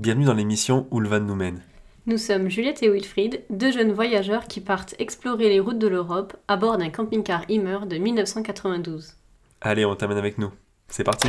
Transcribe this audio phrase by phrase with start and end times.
[0.00, 1.60] Bienvenue dans l'émission Où le van nous mène.
[2.06, 6.34] Nous sommes Juliette et Wilfried, deux jeunes voyageurs qui partent explorer les routes de l'Europe
[6.48, 9.12] à bord d'un camping-car Immer de 1992.
[9.60, 10.50] Allez, on t'amène avec nous.
[10.88, 11.28] C'est parti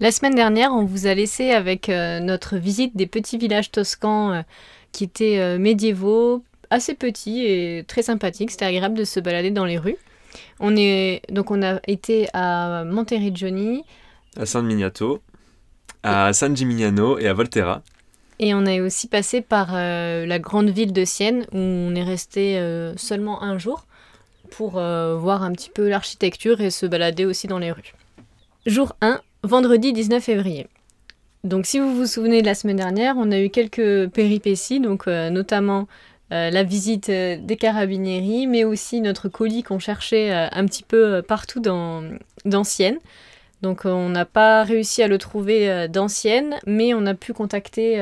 [0.00, 4.32] La semaine dernière, on vous a laissé avec euh, notre visite des petits villages toscans
[4.32, 4.42] euh,
[4.90, 8.50] qui étaient euh, médiévaux, assez petits et très sympathiques.
[8.50, 9.98] C'était agréable de se balader dans les rues.
[10.58, 13.84] On est donc on a été à Monteriggioni,
[14.36, 15.20] À San Miniato,
[16.02, 17.82] à San Gimignano et à Volterra.
[18.38, 22.02] Et on est aussi passé par euh, la grande ville de Sienne où on est
[22.02, 23.84] resté euh, seulement un jour
[24.50, 27.94] pour euh, voir un petit peu l'architecture et se balader aussi dans les rues.
[28.66, 30.66] Jour 1, vendredi 19 février.
[31.44, 35.08] Donc si vous vous souvenez de la semaine dernière, on a eu quelques péripéties, donc
[35.08, 35.88] euh, notamment
[36.32, 40.84] euh, la visite euh, des carabinieri, mais aussi notre colis qu'on cherchait euh, un petit
[40.84, 42.04] peu partout dans,
[42.44, 42.62] dans.
[43.62, 47.98] Donc on n'a pas réussi à le trouver dans Sienne, mais on a pu contacter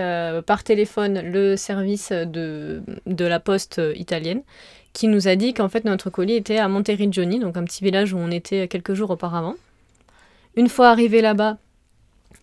[0.46, 4.42] par téléphone le service de, de la poste italienne
[4.92, 8.12] qui nous a dit qu'en fait notre colis était à Monteriggioni, donc un petit village
[8.12, 9.56] où on était quelques jours auparavant.
[10.54, 11.56] Une fois arrivé là-bas,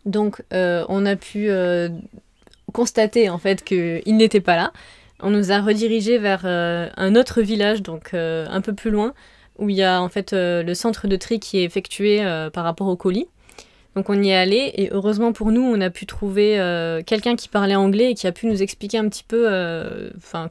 [0.06, 1.50] donc on a pu
[2.74, 4.74] constater en fait qu'il n'était pas là.
[5.22, 9.14] On nous a redirigé vers euh, un autre village, donc euh, un peu plus loin,
[9.58, 12.64] où il y a en fait euh, le centre de tri qui est effectué par
[12.64, 13.28] rapport au colis.
[13.96, 16.58] Donc on y est allé et heureusement pour nous, on a pu trouver
[17.06, 19.50] quelqu'un qui parlait anglais et qui a pu nous expliquer un petit peu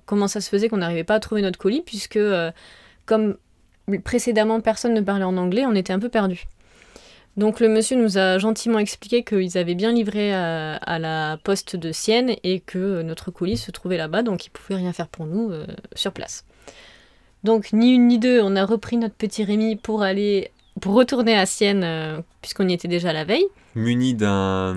[0.06, 2.18] comment ça se faisait qu'on n'arrivait pas à trouver notre colis, puisque
[3.04, 3.36] comme
[4.02, 6.46] précédemment personne ne parlait en anglais, on était un peu perdu.
[7.36, 11.90] Donc le monsieur nous a gentiment expliqué qu'ils avaient bien livré à, la poste de
[11.90, 15.50] Sienne et que notre colis se trouvait là-bas, donc ils pouvaient rien faire pour nous
[15.50, 16.44] euh, sur place.
[17.42, 21.36] Donc ni une ni deux, on a repris notre petit Rémi pour aller pour retourner
[21.36, 23.46] à Sienne euh, puisqu'on y était déjà la veille.
[23.74, 24.74] Muni d'un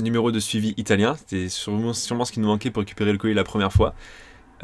[0.00, 1.16] numéro de suivi italien.
[1.16, 3.94] C'était sûrement, sûrement ce qui nous manquait pour récupérer le colis la première fois.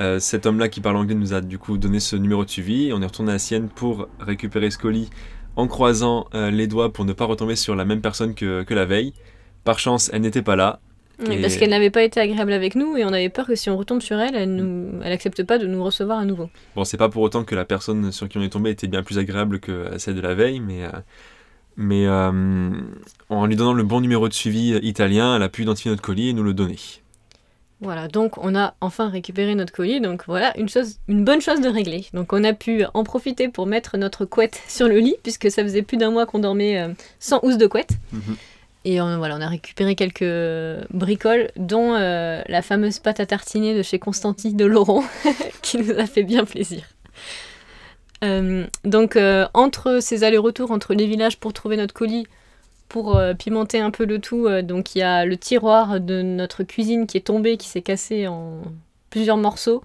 [0.00, 2.92] Euh, cet homme-là qui parle anglais nous a du coup donné ce numéro de suivi.
[2.94, 5.10] On est retourné à Sienne pour récupérer ce colis
[5.56, 8.74] en croisant euh, les doigts pour ne pas retomber sur la même personne que, que
[8.74, 9.12] la veille.
[9.64, 10.80] Par chance, elle n'était pas là.
[11.30, 13.70] Et- Parce qu'elle n'avait pas été agréable avec nous et on avait peur que si
[13.70, 16.48] on retombe sur elle, elle nous, elle accepte pas de nous recevoir à nouveau.
[16.74, 19.02] Bon, c'est pas pour autant que la personne sur qui on est tombé était bien
[19.04, 20.88] plus agréable que celle de la veille, mais, euh,
[21.76, 22.70] mais euh,
[23.28, 26.30] en lui donnant le bon numéro de suivi italien, elle a pu identifier notre colis
[26.30, 26.78] et nous le donner.
[27.82, 31.60] Voilà, donc on a enfin récupéré notre colis, donc voilà une chose, une bonne chose
[31.60, 32.06] de régler.
[32.14, 35.62] Donc on a pu en profiter pour mettre notre couette sur le lit puisque ça
[35.62, 36.88] faisait plus d'un mois qu'on dormait euh,
[37.18, 37.90] sans housse de couette.
[38.12, 38.36] Mhm.
[38.84, 40.24] Et on, voilà, on a récupéré quelques
[40.90, 45.04] bricoles, dont euh, la fameuse pâte à tartiner de chez Constantin de Laurent,
[45.62, 46.82] qui nous a fait bien plaisir.
[48.24, 52.26] Euh, donc, euh, entre ces allers-retours entre les villages pour trouver notre colis,
[52.92, 56.20] pour euh, pimenter un peu le tout, euh, donc il y a le tiroir de
[56.20, 58.60] notre cuisine qui est tombé, qui s'est cassé en
[59.08, 59.82] plusieurs morceaux,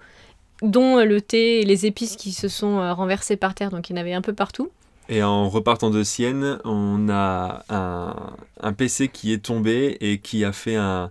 [0.60, 3.96] dont euh, le thé et les épices qui se sont renversés par terre, donc il
[3.96, 4.70] y en avait un peu partout.
[5.08, 10.52] Et en repartant de Sienne, on a un, PC qui est tombé et qui a
[10.52, 11.10] fait un,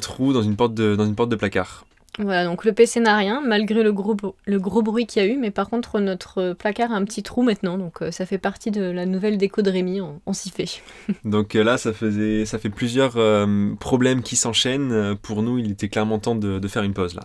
[0.00, 1.84] trou dans une porte de placard.
[2.18, 4.14] Voilà, donc le PC n'a rien, malgré le gros,
[4.44, 7.22] le gros bruit qu'il y a eu, mais par contre, notre placard a un petit
[7.22, 10.34] trou maintenant, donc euh, ça fait partie de la nouvelle déco de Rémi, on, on
[10.34, 10.82] s'y fait.
[11.24, 14.92] Donc euh, là, ça, faisait, ça fait plusieurs euh, problèmes qui s'enchaînent.
[14.92, 17.22] Euh, Pour nous, il était clairement temps de, de faire une pause là.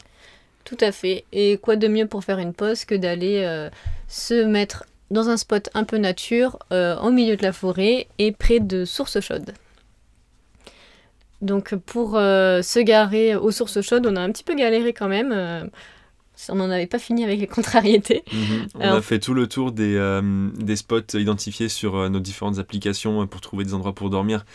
[0.64, 1.26] Tout à fait.
[1.34, 3.70] Et quoi de mieux pour faire une pause que d'aller euh,
[4.08, 8.32] se mettre dans un spot un peu nature, euh, au milieu de la forêt et
[8.32, 9.54] près de sources chaudes?
[11.42, 15.08] Donc pour euh, se garer aux sources chaudes, on a un petit peu galéré quand
[15.08, 15.32] même.
[15.32, 15.64] euh,
[16.50, 18.24] on n'en avait pas fini avec les contrariétés.
[18.76, 22.20] On Alors- a fait tout le tour des, euh, des spots identifiés sur euh, nos
[22.20, 24.46] différentes applications pour trouver des endroits pour dormir.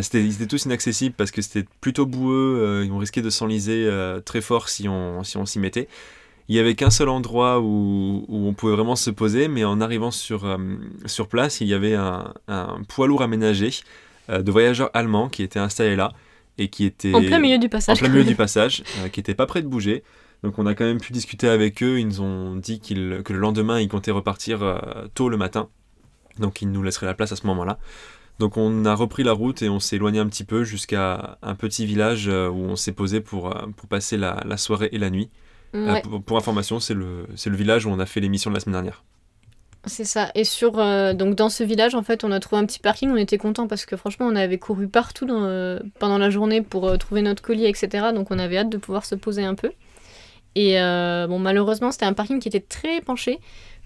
[0.00, 3.86] C'était, ils étaient tous inaccessibles parce que c'était plutôt boueux, on risquait de s'enliser
[4.24, 5.86] très fort si on, si on s'y mettait.
[6.48, 9.82] Il y avait qu'un seul endroit où, où on pouvait vraiment se poser, mais en
[9.82, 10.58] arrivant sur,
[11.04, 13.70] sur place, il y avait un, un poids lourd aménagé
[14.28, 16.12] de voyageurs allemands qui était installé là
[16.58, 17.98] et qui était En plein milieu du en passage.
[17.98, 20.02] plein milieu du passage, euh, qui était pas prêt de bouger.
[20.42, 21.98] Donc on a quand même pu discuter avec eux.
[21.98, 24.78] Ils nous ont dit que le lendemain, ils comptaient repartir euh,
[25.14, 25.68] tôt le matin.
[26.38, 27.78] Donc ils nous laisseraient la place à ce moment-là.
[28.38, 31.54] Donc on a repris la route et on s'est éloigné un petit peu jusqu'à un
[31.54, 34.98] petit village euh, où on s'est posé pour, euh, pour passer la, la soirée et
[34.98, 35.30] la nuit.
[35.74, 36.02] Euh, Ouais.
[36.02, 38.60] pour, pour information, c'est le, c'est le village où on a fait l'émission de la
[38.60, 39.04] semaine dernière.
[39.86, 40.32] C'est ça.
[40.34, 43.08] Et sur euh, donc dans ce village, en fait, on a trouvé un petit parking.
[43.10, 46.60] On était content parce que franchement, on avait couru partout dans, euh, pendant la journée
[46.60, 48.08] pour euh, trouver notre colis, etc.
[48.12, 49.70] Donc on avait hâte de pouvoir se poser un peu.
[50.56, 50.76] Et
[51.28, 53.40] bon, malheureusement, c'était un parking qui était très penché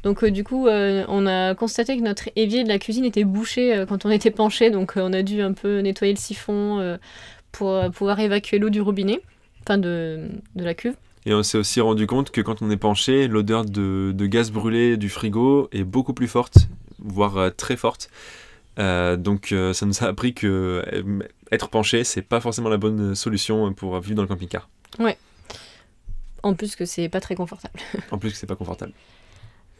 [0.04, 4.06] Donc du coup, on a constaté que notre évier de la cuisine était bouché quand
[4.06, 6.96] on était penché, donc on a dû un peu nettoyer le siphon
[7.50, 9.20] pour pouvoir évacuer l'eau du robinet,
[9.64, 10.94] enfin de la cuve.
[11.26, 14.50] Et on s'est aussi rendu compte que quand on est penché, l'odeur de, de, gaz
[14.50, 16.68] brûlé du frigo est beaucoup plus forte,
[16.98, 18.10] voire très forte.
[18.78, 20.82] donc ça nous a appris que
[21.52, 24.68] être penché, c'est pas forcément la bonne solution pour vivre dans le camping-car.
[24.98, 25.18] Ouais.
[26.42, 27.78] En plus que c'est pas très confortable.
[28.10, 28.92] en plus que c'est pas confortable.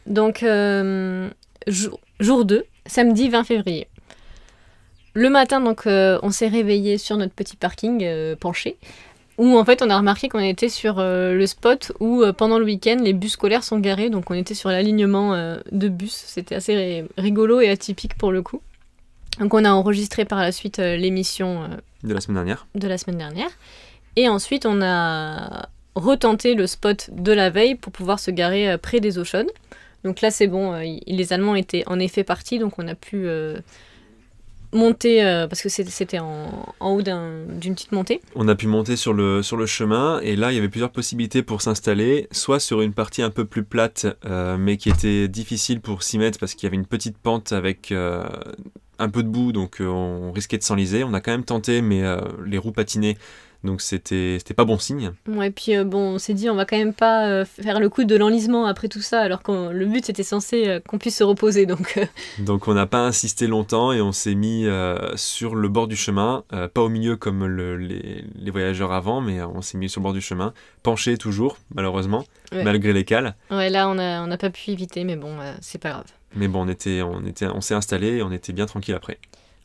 [0.05, 1.29] Donc, euh,
[1.67, 3.87] jour, jour 2, samedi 20 février.
[5.13, 8.77] Le matin, donc, euh, on s'est réveillé sur notre petit parking euh, penché,
[9.37, 12.97] où en fait on a remarqué qu'on était sur le spot où pendant le week-end
[13.01, 16.11] les bus scolaires sont garés, donc on était sur l'alignement de bus.
[16.27, 18.61] C'était assez rigolo et atypique pour le coup.
[19.39, 21.69] Donc on a enregistré par la suite l'émission
[22.03, 22.67] de la semaine dernière.
[22.75, 23.49] De la semaine dernière.
[24.15, 28.99] Et ensuite on a retenté le spot de la veille pour pouvoir se garer près
[28.99, 29.51] des eaux chaudes.
[30.03, 33.27] Donc là, c'est bon, euh, les Allemands étaient en effet partis, donc on a pu
[33.27, 33.59] euh,
[34.73, 38.21] monter, euh, parce que c'était en, haut d'une petite montée.
[38.35, 41.61] On a pu monter sur le, chemin, et là, il y avait plusieurs possibilités pour
[41.61, 44.07] s'installer, soit sur une partie un peu plus plate,
[44.57, 47.91] mais qui était difficile pour s'y mettre, parce qu'il y avait une petite pente avec
[47.91, 51.03] un peu de boue, donc on risquait de s'enliser.
[51.03, 52.03] On a quand même tenté, mais
[52.45, 53.17] les roues patinaient
[53.63, 55.11] donc c'était c'était pas bon signe.
[55.27, 57.89] Ouais, puis euh, bon, on s'est dit on va quand même pas euh, faire le
[57.89, 61.17] coup de l'enlisement après tout ça, alors que le but c'était censé euh, qu'on puisse
[61.17, 61.65] se reposer.
[61.67, 61.99] Donc
[62.39, 64.65] donc on n'a pas insisté longtemps et on s'est mis
[65.15, 69.61] sur le bord du chemin, pas au milieu comme les, les, voyageurs avant, mais on
[69.61, 70.53] s'est mis sur le bord du chemin,
[70.83, 73.35] penché toujours malheureusement, malgré les cales.
[73.51, 76.05] Ouais, là on a on n'a pas pu éviter, mais bon, c'est pas grave.
[76.35, 79.19] Mais bon, on était on était on s'est installé et on était bien tranquille après.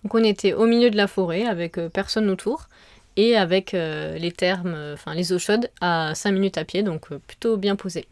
[0.04, 2.68] Donc on était au milieu de la forêt avec personne autour
[3.16, 6.82] et avec euh, les termes, euh, enfin les eaux chaudes à 5 minutes à pied,
[6.82, 8.06] donc euh, plutôt bien posé.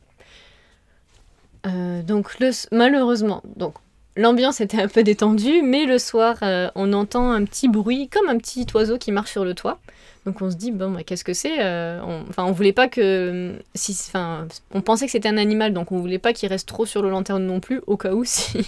[1.65, 3.75] donc le, malheureusement, donc
[4.17, 6.37] l'ambiance était un peu détendue, mais le soir
[6.75, 9.79] on entend un petit bruit comme un petit oiseau qui marche sur le toit.
[10.27, 11.59] Donc on se dit bon bah, qu'est-ce que c'est
[12.01, 15.99] Enfin on, voulait pas que si, enfin on pensait que c'était un animal, donc on
[15.99, 18.25] voulait pas qu'il reste trop sur le lanterne non plus au cas où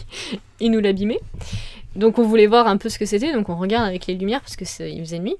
[0.60, 1.20] il nous l'abîmait.
[1.96, 4.40] Donc on voulait voir un peu ce que c'était, donc on regarde avec les lumières
[4.40, 5.36] parce que il faisait nuit.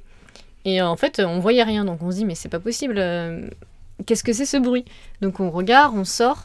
[0.67, 3.49] Et en fait, on voyait rien, donc on se dit, mais c'est pas possible, euh,
[4.05, 4.85] qu'est-ce que c'est ce bruit?
[5.21, 6.45] Donc on regarde, on sort,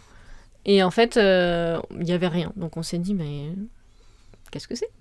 [0.66, 2.54] et en fait, euh, il n'y avait rien.
[2.56, 3.48] Donc on s'est dit, mais
[4.52, 4.92] qu'est-ce que c'est?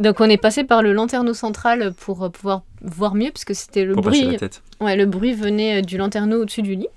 [0.00, 3.84] Donc on est passé par le lanterneau central pour pouvoir voir mieux, parce que c'était
[3.84, 4.32] le bruit.
[4.32, 4.60] La tête.
[4.80, 6.88] Ouais, le bruit venait du lanterneau au-dessus du lit.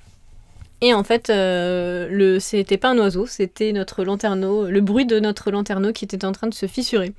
[0.82, 5.20] Et en fait, euh, le c'était pas un oiseau, c'était notre lanterneau, le bruit de
[5.20, 7.14] notre lanterneau qui était en train de se fissurer.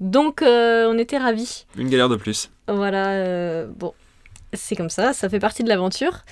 [0.00, 1.66] Donc euh, on était ravis.
[1.76, 2.50] Une galère de plus.
[2.68, 3.94] Voilà, euh, bon,
[4.52, 6.24] c'est comme ça, ça fait partie de l'aventure.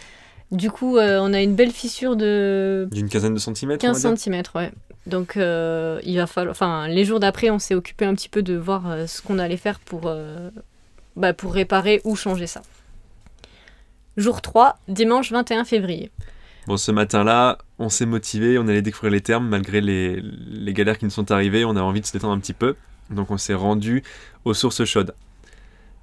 [0.50, 2.86] Du coup, euh, on a une belle fissure de...
[2.92, 4.70] D'une quinzaine de centimètres 15 centimètres, ouais.
[5.06, 6.52] Donc il va falloir...
[6.52, 9.56] Enfin, les jours d'après, on s'est occupé un petit peu de voir ce qu'on allait
[9.56, 10.12] faire pour,
[11.16, 12.62] bah, pour réparer ou changer ça.
[14.16, 16.10] Jour 3, dimanche 21 février.
[16.66, 20.98] Bon, ce matin-là, on s'est motivé, on allait découvrir les termes malgré les, les galères
[20.98, 22.76] qui nous sont arrivées, on a envie de se détendre un petit peu.
[23.10, 24.02] Donc on s'est rendu
[24.44, 25.14] aux sources chaudes.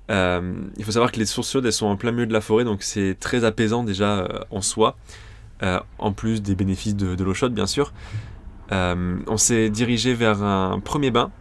[0.09, 2.41] Euh, il faut savoir que les sources chaudes, elles sont en plein milieu de la
[2.41, 4.97] forêt, donc c'est très apaisant déjà euh, en soi,
[5.63, 7.93] euh, en plus des bénéfices de, l'eau chaude, bien sûr.
[8.71, 11.31] on s'est dirigé vers un premier bain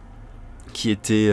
[0.73, 1.31] qui était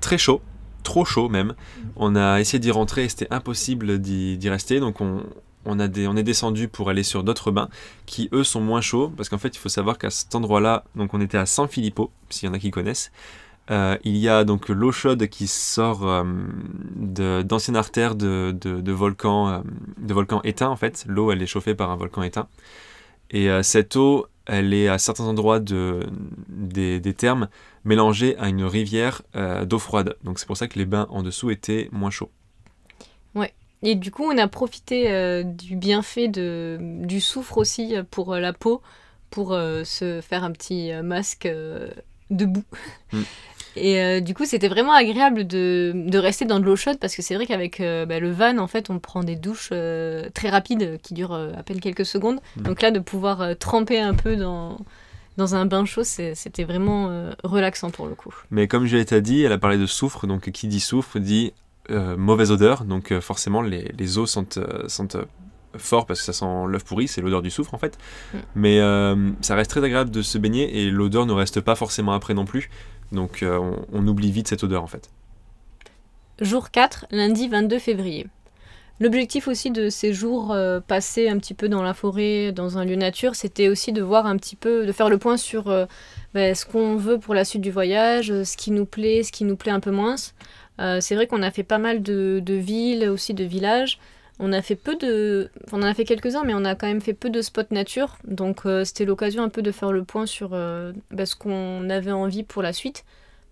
[0.00, 0.40] très chaud,
[0.84, 1.54] trop chaud même.
[1.96, 5.24] On a essayé d'y rentrer et c'était impossible d'y rester, donc on,
[5.64, 7.68] on, a on est descendu pour aller sur d'autres bains
[8.06, 11.14] qui eux sont moins chauds, parce qu'en fait il faut savoir qu'à cet endroit-là, donc
[11.14, 13.10] on était à San Filippo, s'il y en a qui connaissent.
[13.70, 16.22] Euh, il y a donc l'eau chaude qui sort euh,
[16.94, 19.60] d'anciennes artères de, de, volcans, euh,
[19.98, 21.04] de volcans éteints en fait.
[21.08, 22.48] L'eau elle est chauffée par un volcan éteint.
[23.30, 25.98] Et cette eau elle est à certains endroits de,
[26.48, 27.48] des, des thermes
[27.84, 29.22] mélangée à une rivière
[29.64, 30.16] d'eau froide.
[30.22, 32.30] Donc c'est pour ça que les bains en dessous étaient moins chauds.
[33.34, 33.52] Ouais.
[33.82, 38.80] Et du coup on a profité du bienfait de, du soufre aussi pour la peau
[39.30, 41.48] pour se faire un petit masque
[42.30, 42.64] debout.
[43.12, 43.22] Mm.
[43.76, 47.14] Et euh, du coup, c'était vraiment agréable de, de, rester dans de l'eau chaude parce
[47.14, 50.28] que c'est vrai qu'avec euh, bah, le van, en fait, on prend des douches euh,
[50.34, 52.40] très rapides qui durent à peine quelques secondes.
[52.56, 52.62] Mm.
[52.62, 54.78] Donc là, de pouvoir tremper un peu dans,
[55.36, 58.34] dans un bain chaud, c'était vraiment relaxant pour le coup.
[58.50, 60.26] Mais comme Juliette dit, elle a parlé de soufre.
[60.26, 61.52] Donc qui dit soufre dit
[61.90, 62.84] mauvaise odeur.
[62.84, 65.18] Donc forcément, les, les eaux sentent, sentent
[65.76, 67.98] fort parce que ça sent l'œuf pourri, c'est l'odeur du soufre en fait.
[68.32, 68.38] Mm.
[68.54, 68.80] Mais
[69.42, 72.46] ça reste très agréable de se baigner et l'odeur ne reste pas forcément après non
[72.46, 72.70] plus.
[73.12, 75.10] Donc euh, on, oublie vite cette odeur en fait.
[76.40, 78.26] Jour 4, lundi 22 février.
[78.98, 82.84] L'objectif aussi de ces jours euh, passés un petit peu dans la forêt, dans un
[82.84, 85.84] lieu nature, c'était aussi de voir un petit peu, de faire le point sur euh,
[86.32, 89.44] ben, ce qu'on veut pour la suite du voyage, ce qui nous plaît, ce qui
[89.44, 90.16] nous plaît un peu moins.
[90.78, 93.98] c'est vrai qu'on a fait pas mal de, villes, aussi de villages.
[94.38, 97.00] On a fait peu de, on en a fait quelques-uns, mais on a quand même
[97.00, 98.18] fait peu de spots nature.
[98.24, 102.42] Donc c'était l'occasion un peu de faire le point sur ben, ce qu'on avait envie
[102.42, 103.04] pour la suite.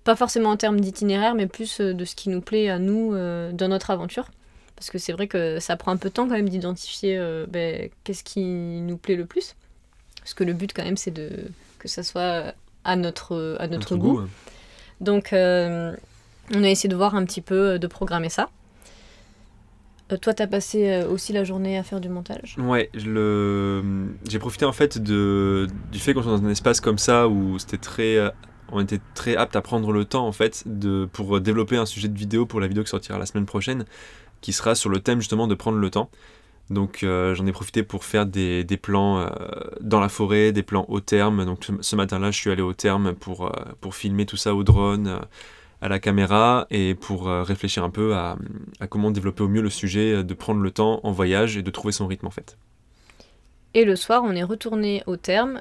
[0.05, 3.69] Pas forcément en termes d'itinéraire, mais plus de ce qui nous plaît à nous dans
[3.69, 4.29] notre aventure.
[4.77, 7.47] Parce que c'est vrai que ça prend un peu de temps quand même d'identifier euh,
[7.49, 9.55] ben, qu'est-ce qui nous plaît le plus.
[10.19, 11.31] Parce que le but quand même c'est de
[11.79, 14.23] que ça soit à notre, à notre, goût.
[15.01, 15.95] Donc euh,
[16.53, 18.51] on a essayé de voir un petit peu, euh, de programmer ça.
[20.21, 24.73] Toi, tu as passé aussi la journée à faire du montage Ouais, j'ai profité en
[24.73, 28.19] fait du fait qu'on soit dans un espace comme ça où c'était très.
[28.73, 30.65] On était très apte à prendre le temps en fait
[31.13, 33.85] pour développer un sujet de vidéo pour la vidéo qui sortira la semaine prochaine
[34.45, 36.11] qui sera sur le thème justement de prendre le temps.
[36.69, 39.29] Donc euh, j'en ai profité pour faire des, plans euh,
[39.81, 41.47] dans la forêt, des plans au terme.
[41.47, 44.63] Donc ce matin-là, je suis allé au terme pour, euh, pour filmer tout ça au
[44.63, 45.21] drone,
[45.85, 48.37] à la caméra, et pour réfléchir un peu à,
[48.81, 51.71] à, comment développer au mieux le sujet de prendre le temps en voyage et de
[51.71, 52.57] trouver son rythme en fait.
[53.75, 55.61] Et le soir, on est retourné au terme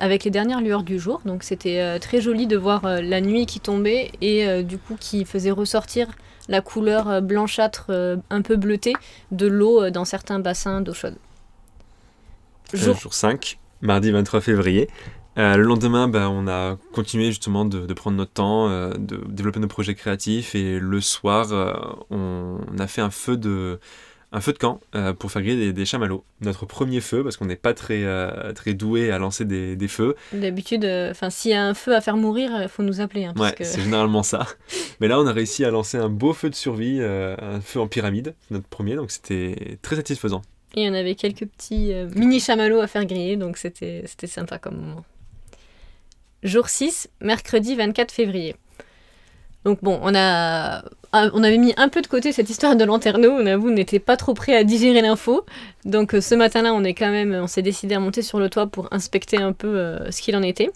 [0.00, 1.20] avec les dernières lueurs du jour.
[1.24, 5.50] Donc c'était très joli de voir la nuit qui tombait et du coup qui faisait
[5.50, 6.08] ressortir
[6.48, 8.94] la couleur euh, blanchâtre euh, un peu bleutée
[9.30, 11.16] de l'eau euh, dans certains bassins d'eau chaude.
[12.72, 12.96] Jour...
[13.12, 14.88] 5, mardi 23 février.
[15.36, 19.94] Le lendemain, bah, on a continué justement de, prendre notre temps, de développer nos projets
[19.94, 21.48] créatifs et le soir,
[22.10, 23.78] on a fait un feu de,
[24.32, 26.24] un feu de camp euh, pour faire griller des, chamallows.
[26.40, 29.88] Notre premier feu, parce qu'on n'est pas très, euh, très doué à lancer des, des
[29.88, 30.14] feux.
[30.32, 33.24] D'habitude, euh, enfin s'il y a un feu à faire mourir, il faut nous appeler.
[33.24, 34.46] Hein, ouais, c'est généralement ça.
[35.00, 37.86] Mais là, on a réussi à lancer un beau feu de survie, un feu en
[37.86, 40.42] pyramide, notre premier, donc c'était très satisfaisant.
[40.74, 45.04] Et on avait quelques petits mini chamallows à faire griller, donc c'était sympa comme moment.
[46.46, 48.54] Jour 6, mercredi 24 février.
[49.64, 53.30] Donc bon, on a on avait mis un peu de côté cette histoire de lanterneau.
[53.30, 55.44] On avoue, on n'était pas trop prêt à digérer l'info.
[55.84, 58.48] Donc euh, ce matin-là, on est quand même, on s'est décidé à monter sur le
[58.48, 60.70] toit pour inspecter un peu euh, ce qu'il en était.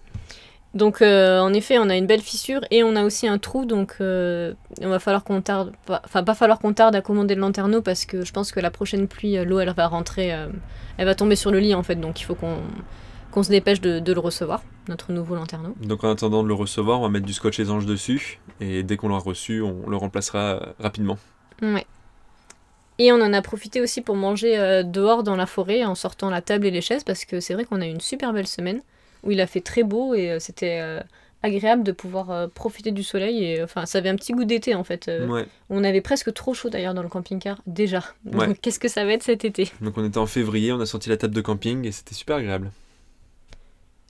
[0.75, 3.65] Donc euh, en effet, on a une belle fissure et on a aussi un trou.
[3.65, 7.83] Donc il va falloir qu'on tarde, enfin pas falloir qu'on tarde à commander le lanterneau
[7.83, 10.35] parce que je pense que la prochaine pluie, l'eau elle va rentrer,
[10.97, 11.97] elle va tomber sur le lit en fait.
[11.97, 12.57] Donc il faut qu'on
[13.31, 15.75] qu'on se dépêche de, le recevoir, notre nouveau lanterneau.
[15.81, 18.97] Donc en attendant de le recevoir, on va mettre du scotch étanche dessus, et dès
[18.97, 21.19] qu'on l'aura reçu, on le remplacera euh, rapidement.
[21.63, 21.87] Ouais.
[22.99, 26.29] Et on en a profité aussi pour manger euh, dehors dans la forêt en sortant
[26.29, 28.49] la table et les chaises, parce que c'est vrai qu'on a eu une super belle
[28.49, 28.83] semaine,
[29.23, 30.83] où il a fait très beau, et euh, c'était
[31.43, 34.85] agréable de pouvoir profiter du soleil, et enfin ça avait un petit goût d'été en
[34.85, 35.11] fait.
[35.71, 38.03] On avait presque trop chaud d'ailleurs dans le camping-car, déjà.
[38.61, 39.71] Qu'est-ce que ça va être cet été?
[39.81, 42.37] Donc on était en février, on a sorti la table de camping, et c'était super
[42.37, 42.71] agréable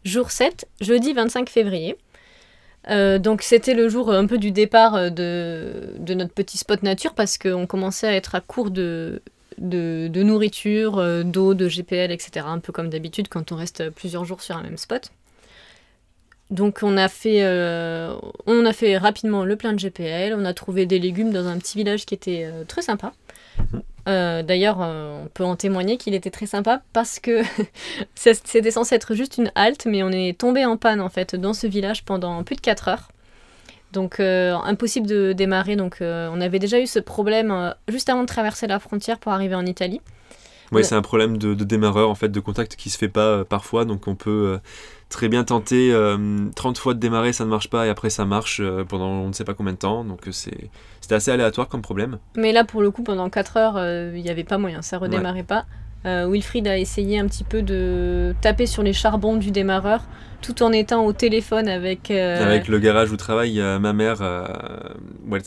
[0.05, 1.97] jour 7, jeudi 25 février.
[2.89, 7.15] Euh, donc c'était le jour un peu du départ euh, de, notre petit spot nature
[7.15, 9.21] parce qu'on commençait à être à court de,
[9.59, 12.47] nourriture, euh, d'eau, de GPL, etc.
[12.49, 15.13] Un peu comme d'habitude quand on reste plusieurs jours sur un même spot.
[16.51, 17.47] Donc on a fait,
[18.47, 21.59] on a fait rapidement le plein de GPL, on a trouvé des légumes dans un
[21.59, 23.13] petit village qui était très sympa.
[24.09, 27.43] Euh, d'ailleurs, euh, on peut en témoigner qu'il était très sympa parce que
[28.15, 31.53] c'était censé être juste une halte, mais on est tombé en panne en fait dans
[31.53, 33.09] ce village pendant plus de 4 heures.
[33.93, 35.77] Donc euh, impossible de démarrer.
[35.77, 39.55] Donc on avait déjà eu ce problème juste avant de traverser la frontière pour arriver
[39.55, 40.01] en Italie.
[40.73, 43.45] Oui, c'est un problème de, de, démarreur en fait, de contact qui se fait pas
[43.45, 43.85] parfois.
[43.85, 44.59] Donc on peut
[45.09, 45.93] très bien tenter
[46.55, 49.33] 30 fois de démarrer, ça ne marche pas, et après ça marche pendant on ne
[49.33, 50.05] sait pas combien de temps.
[50.05, 50.71] Donc c'est
[51.11, 52.19] c'était assez aléatoire comme problème.
[52.37, 54.97] Mais là, pour le coup, pendant 4 heures, euh, il n'y avait pas moyen, ça
[54.97, 55.65] redémarrait pas.
[56.07, 60.03] Euh, Wilfried a essayé un petit peu de taper sur les charbons du démarreur
[60.41, 62.11] tout en étant au téléphone avec...
[62.11, 64.23] Euh, avec le garage où travaille ma mère.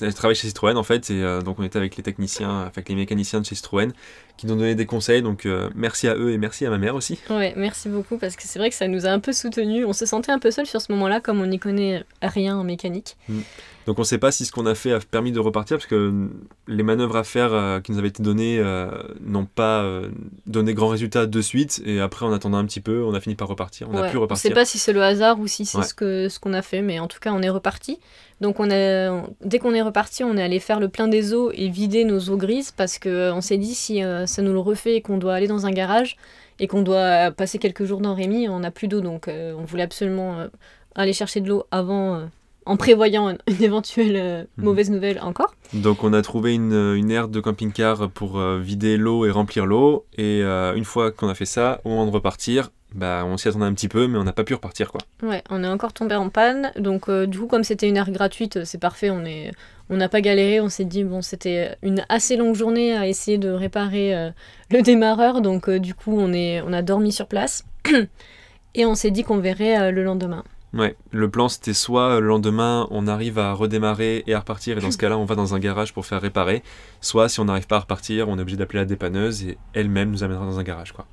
[0.02, 2.96] elle travaille chez Citroën en fait, et donc on était avec les techniciens, avec les
[2.96, 3.92] mécaniciens de chez Citroën
[4.36, 5.22] qui nous ont donné des conseils.
[5.22, 7.20] Donc merci à eux et merci à ma mère aussi.
[7.30, 9.86] Ouais, merci beaucoup parce que c'est vrai que ça nous a un peu soutenus.
[9.88, 12.64] On se sentait un peu seul sur ce moment-là comme on n'y connaît rien en
[12.64, 13.18] mécanique.
[13.30, 13.40] Mm.
[13.86, 15.88] Donc on ne sait pas si ce qu'on a fait a permis de repartir, parce
[15.88, 16.30] que
[16.68, 18.90] les manœuvres à faire euh, qui nous avaient été données euh,
[19.22, 20.10] n'ont pas euh,
[20.48, 23.36] donné grand résultat de suite, et après en attendant un petit peu, on a fini
[23.36, 23.90] par repartir.
[23.90, 24.46] On a pu repartir.
[24.46, 26.54] On ne sait pas si c'est le hasard ou si c'est ce qu'on ce qu'on
[26.54, 28.00] a fait, mais en tout cas on est reparti.
[28.42, 31.52] Donc on a, dès qu'on est reparti, on est allé faire le plein des eaux
[31.54, 35.02] et vider nos eaux grises, parce qu'on s'est dit si ça nous le refait et
[35.02, 36.18] qu'on doit aller dans un garage,
[36.60, 39.84] et qu'on doit passer quelques jours dans Rémi, on n'a plus d'eau, donc on voulait
[39.84, 40.48] absolument
[40.96, 42.28] aller chercher de l'eau avant
[42.66, 44.64] en prévoyant une, une éventuelle euh, Mhm.
[44.66, 45.54] mauvaise nouvelle encore.
[45.74, 49.66] Donc on a trouvé une, une aire de camping-car pour euh, vider l'eau et remplir
[49.66, 50.06] l'eau.
[50.18, 53.48] Et euh, une fois qu'on a fait ça, au moment de repartir, bah, on s'y
[53.48, 54.92] attendait un petit peu, mais on n'a pas pu repartir.
[54.92, 55.02] quoi.
[55.24, 56.72] Ouais, on est encore tombé en panne.
[56.78, 59.10] Donc, euh, du coup, comme c'était une aire gratuite, euh, c'est parfait.
[59.10, 59.52] On est,
[59.90, 60.62] on n'a pas galéré.
[60.62, 64.30] On s'est dit, bon, c'était une assez longue journée à essayer de réparer euh,
[64.70, 65.42] le démarreur.
[65.42, 67.64] Donc, euh, du coup, on, est, on a dormi sur place.
[68.76, 70.44] Et on s'est dit qu'on verrait le lendemain.
[70.74, 74.82] Ouais, le plan c'était soit le lendemain on arrive à redémarrer et à repartir, et
[74.82, 76.64] dans ce cas-là on va dans un garage pour faire réparer,
[77.00, 80.10] soit si on n'arrive pas à repartir, on est obligé d'appeler la dépanneuse et elle-même
[80.10, 80.92] nous amènera dans un garage.
[80.92, 81.06] quoi.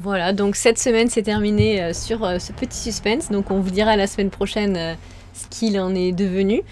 [0.00, 3.30] Voilà, donc cette semaine c'est terminé euh, sur euh, ce petit suspense.
[3.30, 4.94] Donc on vous dira la semaine prochaine euh,
[5.34, 6.62] ce qu'il en est devenu.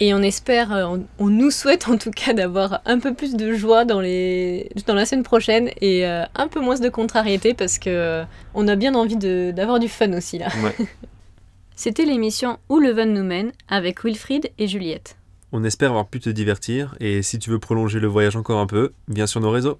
[0.00, 3.54] Et on espère, on, on nous souhaite en tout cas d'avoir un peu plus de
[3.54, 7.80] joie dans, les, dans la semaine prochaine et euh, un peu moins de contrariété parce
[7.80, 10.46] que euh, on a bien envie de- d'avoir du fun aussi là.
[10.62, 10.86] Ouais.
[11.74, 15.16] C'était l'émission Où le Van nous mène avec Wilfried et Juliette.
[15.50, 18.66] On espère avoir pu te divertir, et si tu veux prolonger le voyage encore un
[18.66, 19.78] peu, viens sur nos réseaux.